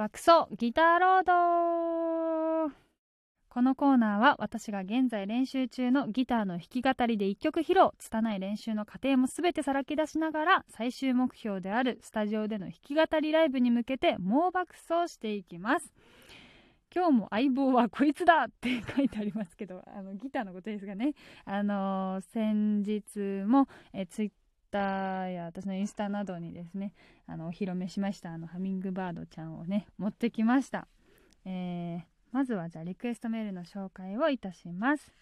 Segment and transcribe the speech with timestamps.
[0.00, 2.72] 爆走ギターロード。
[3.50, 7.90] このコーナーは私が現在練習中のギターの弾き語りで1曲披露。
[7.98, 15.92] 拙い練習の過程も全てさらけ出しながら最終目標であるスタジオでの弾き語りライブに向けて猛爆走していきます。
[16.94, 21.12] 今日も相棒はこいつだって書いてありますけどあのギターのことですがね。
[21.44, 24.30] あのー、先日もえツイッ
[24.70, 26.92] ターや私のインスタなどにですね
[27.26, 30.86] あのお披露目しましたあのハミングバードちゃんをね持ってきました、
[31.44, 35.12] えー、まずはじゃあリクエストメールの紹介をいたします。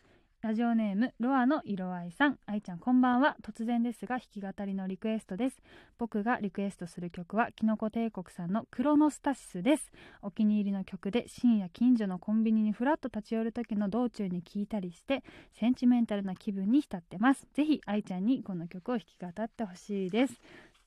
[0.40, 2.38] ラジオネームロアの色合いさん。
[2.46, 3.36] 愛ちゃんこんばんは。
[3.42, 5.60] 突然ですが弾き語りのリクエストです。
[5.98, 9.90] 僕がリクエストする曲はキノコ帝国さんのクロノスタシスです。
[10.22, 15.24] お気に入りの曲で深夜近所のコンビニにふらっと立ち寄る時の道中に聴いたりして
[15.54, 17.44] センチメンタルな気分に浸ってます。
[17.54, 20.40] ぜひ愛ちゃんにこの曲を弾き語ってほしいです。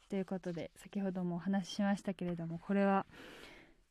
[0.09, 3.05] ということで先ほどもお話ししましたけれどもこれは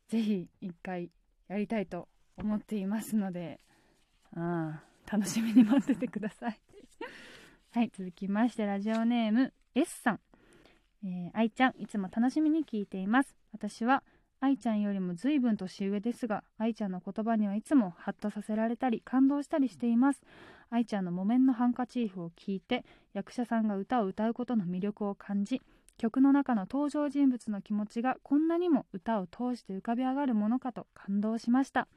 [0.07, 1.11] ぜひ一回
[1.49, 3.59] やりたいと思っていますので。
[4.35, 4.90] ああ。
[5.09, 6.59] 楽しみに待っててください。
[7.71, 10.19] はい続きましてラジオネーム S さん。
[11.03, 13.35] えー、愛ちゃんいつも楽しみに聞いています。
[13.53, 14.03] 私は
[14.39, 20.21] 愛ちゃんよりも随分年上ですが愛ちゃんの言葉にはいつもハッとさせられたり感動したりしています。
[20.69, 25.61] 愛ちゃんの木綿のハンカチーフを聞いて役者さんが歌を歌うことの魅力を感じ
[25.97, 31.87] 曲の中の登場人物の気持ちがこんなにも歌を通して浮かび上がるものかと感動しました。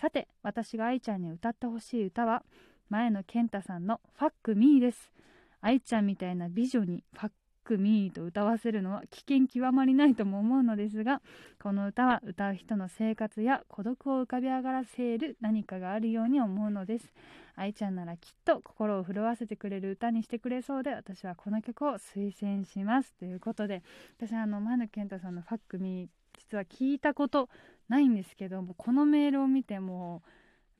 [0.00, 2.44] さて私が愛ちゃんに歌ってほしい歌は
[2.88, 5.12] 前野健太さんの「ファックミーです。
[5.60, 7.32] 愛ちゃんみたいな美女にファッ
[7.64, 11.20] クミーと歌わせるのは危険極まりないとも思うのですが
[11.60, 17.12] この歌は歌う人の生活や孤独を浮かび上がらせる何かがあるように思うのです。
[17.56, 23.82] 愛ちゃんならきっと心を震わせてくれる歌にしてくれそうで私はこの曲を推薦しますということで
[24.16, 27.48] 私はあの前野健太さんの「ファックミー実は聞いたこと
[27.88, 30.22] ないんですけどもこのメールを見ても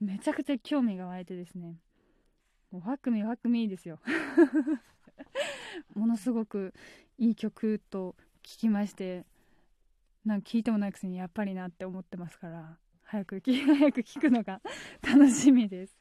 [0.01, 1.77] めちゃくちゃ興味が湧いてですね。
[2.70, 3.98] もうファクミファクミーですよ。
[5.95, 6.74] ものすごく
[7.17, 9.24] いい曲と聞きまして
[10.24, 14.61] なんか聞いてもないくせにやっぱりなって思ってますから早く 早く聞くのが
[15.02, 15.98] 楽しみです。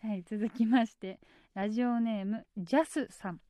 [0.00, 1.20] はい続きまして
[1.54, 3.40] ラジオネームジャスさん。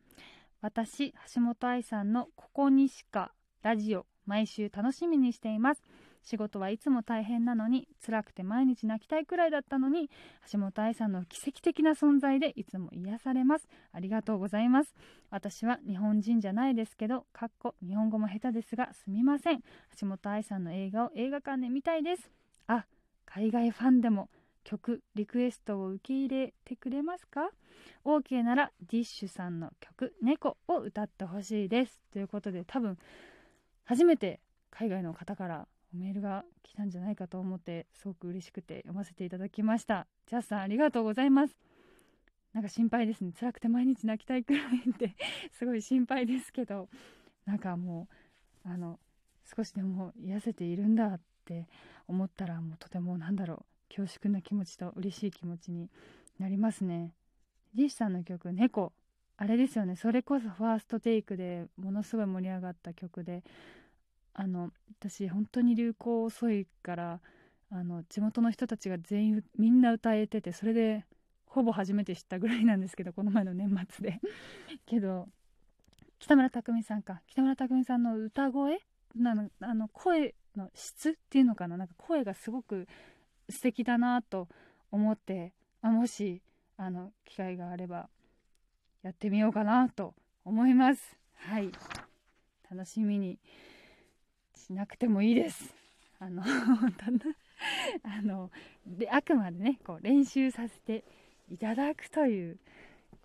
[0.60, 3.32] 私橋本愛さんの「ここにしか
[3.62, 5.82] ラジオ」毎週楽しみにしています。
[6.22, 10.10] 仕事はいつも大変なのに辛くて毎日泣きたいくらいだったのに
[10.50, 13.68] 橋本愛さんの奇跡的な存在でいつも癒されます。
[13.92, 14.94] ありがとうございます。
[15.30, 19.60] 私は日本人じゃないですけどかっこ日本語も下手ですがすみません。
[20.00, 22.30] 橋本愛さんの映画を映画館で見たいです。
[22.66, 22.86] あ
[23.24, 24.28] 海外ファンでも
[24.64, 27.50] 曲リクエストを受け入れてくれますか
[28.04, 32.02] ?OK ならディッシュさんの曲「猫」を歌ってほしいです。
[32.12, 32.98] ということで多分
[33.84, 34.40] 初めて
[34.70, 40.06] 海外の方からメールが来たんじゃないかと思ってすごく嬉しくて読ませていただきました。
[40.26, 41.56] ジャスさんありがとうございます。
[42.53, 43.32] なんか心配ですね。
[43.38, 45.16] 辛くて毎日泣きたいくらいって
[45.53, 46.88] すごい心配ですけど。
[47.47, 48.09] なんかも
[48.66, 48.99] うあの
[49.56, 51.66] 少しでも癒せているんだって
[52.06, 53.94] 思ったらもうとてもなんだろう。
[53.94, 55.88] 恐縮な気持ちと嬉しい気持ちに
[56.38, 57.15] なりますね。
[57.75, 58.93] ディッシュさんの曲「猫」
[59.38, 59.97] あれですよね。
[59.97, 63.43] それこそファーストテイクでものすごい盛り上がった曲で。
[64.41, 67.21] あの私本当に流行遅いから
[67.72, 71.04] あの地元の人たちが全員みんな歌えててそれで
[71.44, 74.21] ほぼ初めて知ったぐらいなんですけどこの前の年末で。
[74.87, 75.28] けど
[76.21, 77.21] 北村匠海さんか。
[77.26, 78.78] 北村匠海さんの歌声？
[79.16, 81.76] なのあの声の質っていうのかな？
[81.76, 82.87] なんか声がすごく
[83.49, 84.49] 素敵だなと
[84.93, 86.43] 思ってあもし
[86.76, 88.09] あの機会があれば
[89.03, 91.19] やってみようかなと思います。
[91.34, 91.72] はい。
[92.70, 93.41] 楽しみに
[94.68, 95.74] しなくてもいいです
[96.20, 97.04] あの 本当
[98.06, 98.50] あの
[98.86, 101.04] であくまでねこう練習させて
[101.48, 102.58] いただくという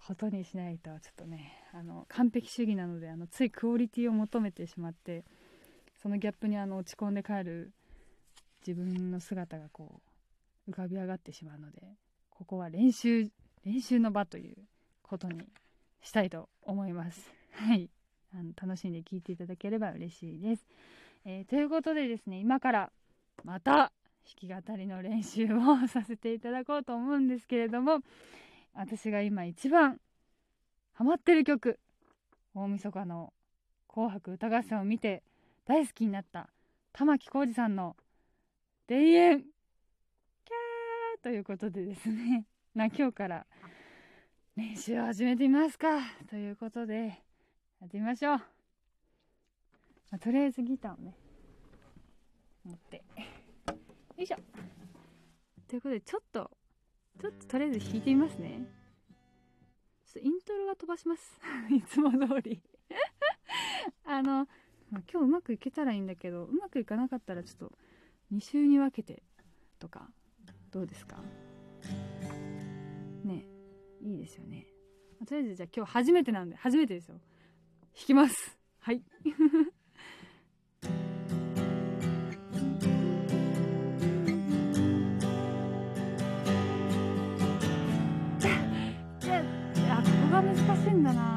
[0.08, 5.26] ことにしないとちょっとねあの完璧主義なのであのついクオリティを求めてしまって
[6.02, 7.74] そのギャップにあの落ち込んで帰る
[8.66, 10.02] 自分の姿がこ
[10.66, 11.82] う浮かび上がってしまうので
[12.30, 13.30] ここは練習
[13.66, 14.56] 練習の場という
[15.02, 15.46] ことに
[16.02, 17.34] したいと思います。
[17.52, 17.90] はい。
[18.34, 20.66] あの楽しんで聴いていただければ嬉しいです。
[21.26, 22.92] えー、ということでですね、今から
[23.44, 23.92] また
[24.42, 28.00] 弾き語りの練習をさせていただこうと思うんですけれども、
[28.74, 30.00] 私が今一番
[30.94, 31.80] ハマってる曲、
[32.54, 33.34] 大晦日の
[33.88, 35.24] 紅白歌合戦を見て
[35.66, 36.50] 大好きになった
[36.92, 37.96] 玉置浩二さんの
[38.88, 43.48] 「田園」キャーということでですね、 な今日から
[44.56, 47.24] 練習を始めてみますかということで
[47.80, 48.42] やってみましょう、
[50.14, 51.16] まあ、とりあえずギターをね
[52.64, 52.98] 持って。
[52.98, 53.04] よ
[54.24, 54.38] いしょ。
[55.68, 56.52] ということでちょっと
[57.20, 58.60] ちょっととりあえず弾いてみますね。
[60.06, 61.42] ちょっとイントロは飛ばします。
[61.76, 62.62] いつも通り。
[64.06, 64.48] あの
[64.92, 67.72] 今日うまくいけたらいいんだけどうまくいかなかったらちょっと
[68.32, 69.24] 2週に分けて
[69.80, 70.12] とか
[70.70, 71.24] どうですか？
[73.24, 73.48] ね
[74.00, 74.68] いいですよね。
[75.26, 77.16] とりあえずじゃあ今日初めてなんで初めてですよ。
[77.16, 78.60] 弾きます。
[78.78, 79.02] はい。
[90.74, 91.36] 難しいんだな。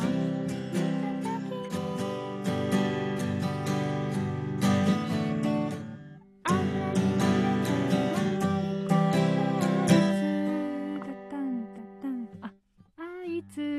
[12.41, 12.51] あ
[12.99, 13.79] あいつ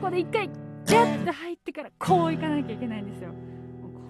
[0.00, 0.48] ここで一回
[0.86, 3.34] ジャッて入ってからこういかなきゃいけないんですよ。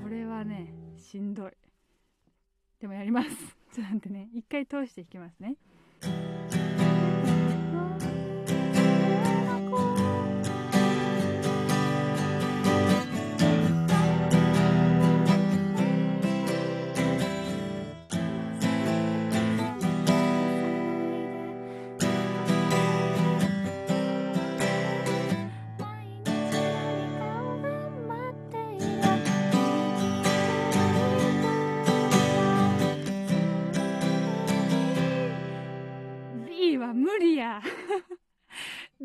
[0.03, 1.51] これはねしんどい。
[2.79, 3.29] でもやります。
[3.75, 4.29] ちょっと待ってね。
[4.33, 5.57] 一回通して弾きますね。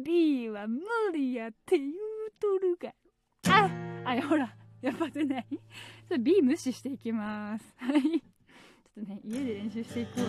[0.05, 0.81] B は無
[1.11, 1.91] 理やって言う
[2.39, 2.93] とるが。
[3.51, 3.67] あ
[4.05, 5.45] あほらやっぱ出ない？
[6.07, 7.73] それ B 無視していきます。
[7.77, 8.01] はい。
[8.03, 8.19] ちょ
[9.01, 10.27] っとね家で練習していくわ。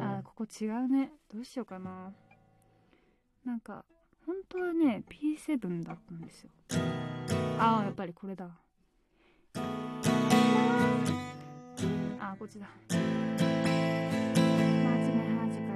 [0.00, 1.10] あここ違うね。
[1.34, 2.12] どうしようかな。
[3.44, 3.84] なんか
[4.24, 6.50] 本当はね P7 だったんですよ。
[7.58, 8.48] ああやっぱりこれだ。
[12.20, 12.68] あこっちだ。
[15.16, 15.75] 真面目は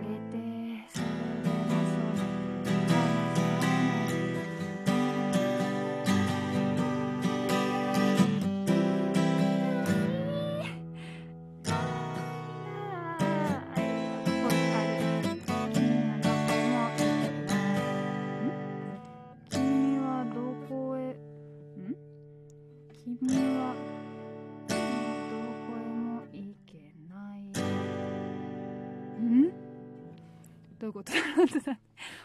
[30.80, 31.78] どういうことだろうってさ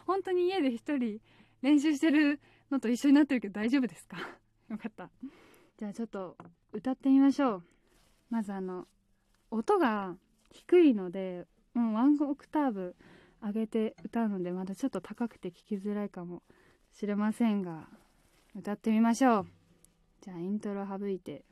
[0.07, 1.19] 本当に家で一人
[1.61, 2.39] 練習してる
[2.71, 4.17] のと一緒になってるけど大丈夫ですか？
[4.69, 5.09] よかった
[5.77, 6.37] じゃあちょっと
[6.71, 7.63] 歌ってみましょう
[8.29, 8.87] まずあの
[9.51, 10.15] 音が
[10.51, 12.95] 低いのでもうワンオクターブ
[13.43, 16.41] 上げて歌うのでまだちょっと高くて聞きづらいかも
[16.91, 17.89] しれませんが
[18.55, 19.47] 歌ってみましょう
[20.21, 21.43] じゃあイントロ省いて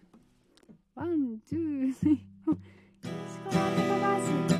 [0.95, 2.57] ワン、ツー、スリー、フォー。
[3.03, 4.52] 石ころ飛ばす。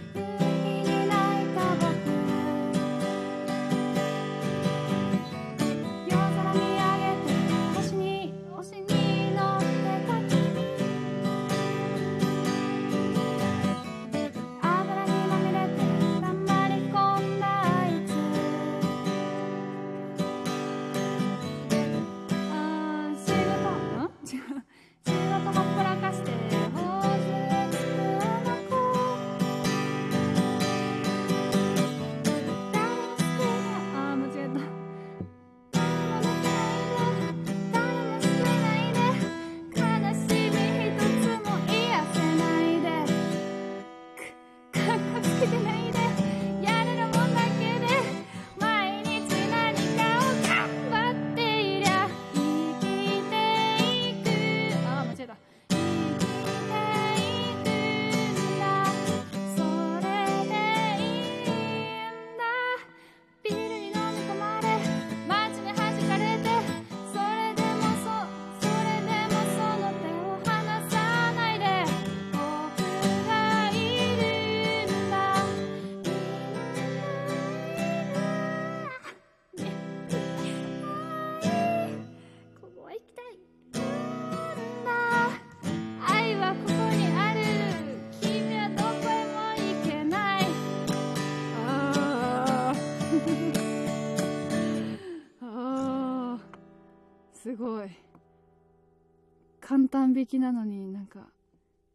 [99.66, 101.22] 簡単弾きなのになんか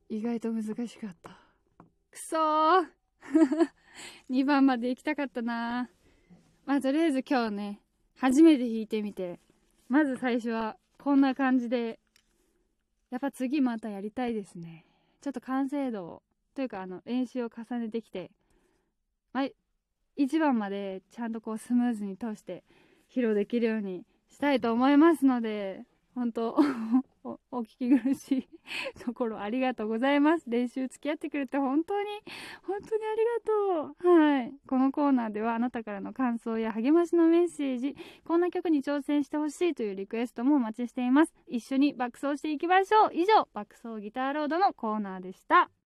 [0.08, 1.36] 意外と難しかった。
[2.10, 2.86] くそー。
[4.30, 5.90] 2番まで行きたかったな。
[6.64, 7.82] まあとりあえず今日ね
[8.16, 9.38] 初めて弾いてみて
[9.86, 12.00] まず最初はこんな感じで
[13.10, 14.86] やっぱ次またやりたいですね。
[15.20, 16.22] ちょっと完成度を
[16.54, 18.30] というかあの練習を重ねてきて、
[19.34, 19.48] まあ、
[20.16, 22.64] 1番までちゃんとこうスムーズに通して
[23.10, 25.84] 披露できるようにしたいと思いますので
[26.14, 26.56] 本当
[27.24, 28.48] おお聞き苦しい
[29.04, 30.48] ところありがとうございます。
[30.48, 32.08] 練習付き合ってくれて本当に
[32.62, 34.18] 本当にありがとう。
[34.18, 34.54] はい。
[34.66, 41.34] このコーナーではあなたからの感想や励ましのメッセージこんな曲に挑戦してほしいというリクエストもお待ちしています。
[41.46, 43.10] 一緒に爆走していきましょう。
[43.12, 45.70] 以上爆走ギターロードのコーナーでした。